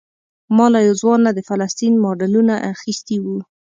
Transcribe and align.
ما 0.55 0.65
له 0.73 0.79
یو 0.87 0.95
ځوان 1.01 1.19
نه 1.27 1.31
د 1.37 1.39
فلسطین 1.49 1.93
ماډلونه 2.03 2.53
اخیستي 2.73 3.17
وو. 3.21 3.37